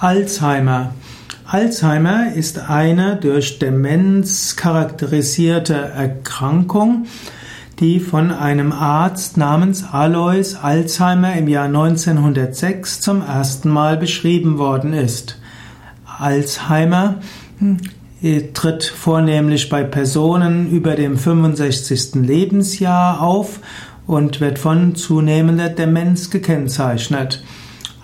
Alzheimer. 0.00 0.92
Alzheimer 1.46 2.34
ist 2.34 2.58
eine 2.58 3.16
durch 3.16 3.58
Demenz 3.58 4.56
charakterisierte 4.56 5.74
Erkrankung, 5.74 7.06
die 7.80 8.00
von 8.00 8.30
einem 8.30 8.72
Arzt 8.72 9.38
namens 9.38 9.84
Alois 9.90 10.54
Alzheimer 10.60 11.34
im 11.34 11.48
Jahr 11.48 11.66
1906 11.66 13.00
zum 13.00 13.22
ersten 13.22 13.70
Mal 13.70 13.96
beschrieben 13.96 14.58
worden 14.58 14.92
ist. 14.92 15.38
Alzheimer 16.18 17.16
hm, 17.58 17.78
tritt 18.52 18.84
vornehmlich 18.84 19.70
bei 19.70 19.82
Personen 19.82 20.70
über 20.70 20.94
dem 20.94 21.16
65. 21.16 22.16
Lebensjahr 22.16 23.22
auf 23.22 23.60
und 24.06 24.42
wird 24.42 24.58
von 24.58 24.94
zunehmender 24.94 25.70
Demenz 25.70 26.28
gekennzeichnet. 26.28 27.42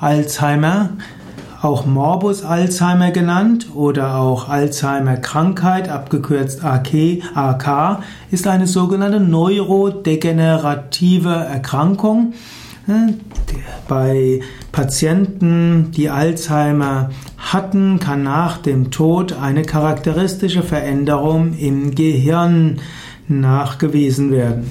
Alzheimer 0.01 0.91
auch 1.63 1.87
Morbus 1.87 2.43
Alzheimer 2.43 3.13
genannt 3.13 3.69
oder 3.75 4.17
auch 4.17 4.49
Alzheimer-Krankheit, 4.49 5.89
abgekürzt 5.89 6.65
AK, 6.65 7.23
AK, 7.35 8.01
ist 8.33 8.49
eine 8.49 8.67
sogenannte 8.67 9.21
neurodegenerative 9.21 11.31
Erkrankung. 11.31 12.33
Bei 13.87 14.41
Patienten, 14.73 15.93
die 15.93 16.11
Alzheimer 16.11 17.11
hatten, 17.39 18.01
kann 18.01 18.25
nach 18.25 18.59
dem 18.59 18.91
Tod 18.91 19.37
eine 19.41 19.63
charakteristische 19.63 20.65
Veränderung 20.65 21.57
im 21.57 21.95
Gehirn 21.95 22.81
nachgewiesen 23.29 24.33
werden. 24.33 24.69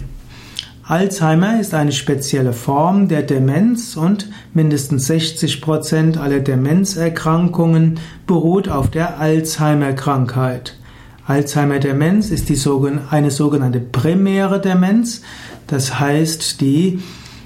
Alzheimer 0.91 1.57
ist 1.57 1.73
eine 1.73 1.93
spezielle 1.93 2.51
Form 2.51 3.07
der 3.07 3.21
Demenz 3.21 3.95
und 3.95 4.29
mindestens 4.53 5.07
60 5.07 5.61
Prozent 5.61 6.17
aller 6.17 6.41
Demenzerkrankungen 6.41 7.97
beruht 8.27 8.67
auf 8.67 8.91
der 8.91 9.17
Alzheimer-Krankheit. 9.17 10.75
Alzheimer-Demenz 11.25 12.29
ist 12.29 12.49
die, 12.49 12.59
eine 13.09 13.31
sogenannte 13.31 13.79
primäre 13.79 14.59
Demenz, 14.59 15.21
das 15.65 15.97
heißt, 15.97 16.59
die 16.59 16.99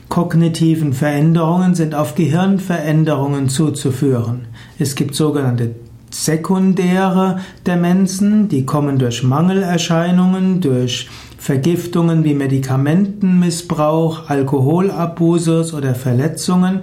kognitiven 0.10 0.94
Veränderungen 0.94 1.76
sind 1.76 1.94
auf 1.94 2.16
Gehirnveränderungen 2.16 3.50
zuzuführen. 3.50 4.48
Es 4.80 4.96
gibt 4.96 5.14
sogenannte 5.14 5.76
sekundäre 6.24 7.40
Demenzen, 7.68 8.48
die 8.48 8.66
kommen 8.66 8.98
durch 8.98 9.24
Mangelerscheinungen, 9.24 10.62
durch 10.62 11.10
Vergiftungen 11.38 12.24
wie 12.24 12.34
Medikamentenmissbrauch, 12.34 14.30
Alkoholabusus 14.30 15.74
oder 15.74 15.94
Verletzungen 15.94 16.82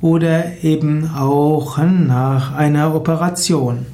oder 0.00 0.62
eben 0.62 1.10
auch 1.10 1.78
nach 1.78 2.54
einer 2.54 2.94
Operation. 2.94 3.84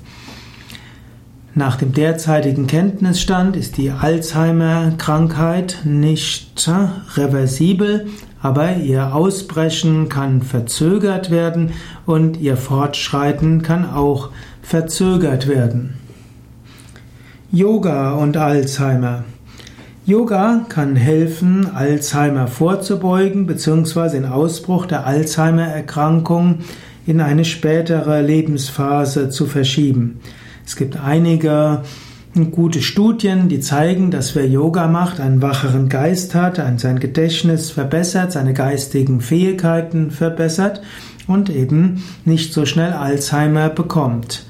Nach 1.57 1.77
dem 1.77 1.93
derzeitigen 1.93 2.67
Kenntnisstand 2.67 3.57
ist 3.57 3.77
die 3.77 3.93
Alzheimer-Krankheit 3.93 5.83
nicht 5.85 6.69
reversibel, 7.15 8.09
aber 8.43 8.77
ihr 8.77 9.15
Ausbrechen 9.15 10.09
kann 10.09 10.43
verzögert 10.43 11.31
werden 11.31 11.71
und 12.07 12.41
ihr 12.41 12.57
Fortschreiten 12.57 13.63
kann 13.63 13.89
auch 13.89 14.31
verzögert 14.63 15.47
werden. 15.47 15.95
Yoga 17.53 18.15
und 18.15 18.37
Alzheimer. 18.37 19.23
Yoga 20.07 20.67
kann 20.69 20.97
helfen, 20.97 21.73
Alzheimer 21.73 22.49
vorzubeugen 22.49 23.47
bzw. 23.47 24.11
den 24.11 24.27
Ausbruch 24.27 24.87
der 24.87 25.07
Alzheimer-Erkrankung 25.07 26.59
in 27.07 27.21
eine 27.21 27.45
spätere 27.45 28.23
Lebensphase 28.23 29.31
zu 29.31 29.47
verschieben. 29.47 30.21
Es 30.67 30.77
gibt 30.77 30.99
einige 30.99 31.83
gute 32.51 32.83
Studien, 32.83 33.49
die 33.49 33.61
zeigen, 33.61 34.11
dass 34.11 34.35
wer 34.35 34.49
Yoga 34.49 34.89
macht, 34.89 35.21
einen 35.21 35.41
wacheren 35.41 35.89
Geist 35.89 36.35
hat, 36.35 36.61
sein 36.79 36.99
Gedächtnis 36.99 37.71
verbessert, 37.71 38.33
seine 38.33 38.55
geistigen 38.55 39.21
Fähigkeiten 39.21 40.11
verbessert 40.11 40.83
und 41.29 41.49
eben 41.49 42.03
nicht 42.25 42.53
so 42.53 42.67
schnell 42.67 42.93
Alzheimer 42.93 43.69
bekommt. 43.69 44.47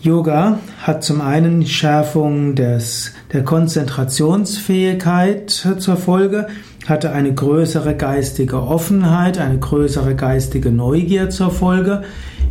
Yoga 0.00 0.60
hat 0.82 1.04
zum 1.04 1.20
einen 1.20 1.66
Schärfung 1.66 2.54
des, 2.54 3.12
der 3.32 3.42
Konzentrationsfähigkeit 3.42 5.50
zur 5.50 5.96
Folge, 5.96 6.46
hatte 6.86 7.12
eine 7.12 7.32
größere 7.32 7.94
geistige 7.94 8.62
Offenheit, 8.62 9.38
eine 9.38 9.58
größere 9.58 10.14
geistige 10.14 10.70
Neugier 10.70 11.30
zur 11.30 11.50
Folge. 11.50 12.02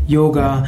Yoga 0.07 0.65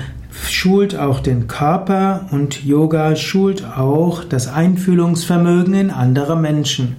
schult 0.65 0.97
auch 0.97 1.19
den 1.19 1.45
Körper 1.45 2.25
und 2.31 2.65
Yoga 2.65 3.15
schult 3.15 3.63
auch 3.77 4.23
das 4.23 4.47
Einfühlungsvermögen 4.47 5.75
in 5.75 5.91
andere 5.91 6.35
Menschen. 6.35 6.95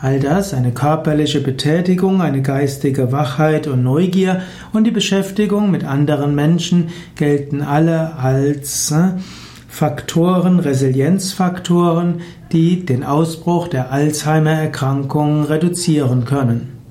All 0.00 0.20
das, 0.20 0.54
eine 0.54 0.70
körperliche 0.70 1.40
Betätigung, 1.40 2.22
eine 2.22 2.42
geistige 2.42 3.10
Wachheit 3.10 3.66
und 3.66 3.82
Neugier 3.82 4.42
und 4.72 4.84
die 4.84 4.92
Beschäftigung 4.92 5.72
mit 5.72 5.82
anderen 5.82 6.36
Menschen 6.36 6.90
gelten 7.16 7.60
alle 7.60 8.14
als 8.18 8.92
äh, 8.92 9.18
Faktoren, 9.66 10.60
Resilienzfaktoren, 10.60 12.20
die 12.52 12.86
den 12.86 13.02
Ausbruch 13.02 13.66
der 13.66 13.90
Alzheimer-Erkrankung 13.90 15.42
reduzieren 15.42 16.24
können. 16.24 16.81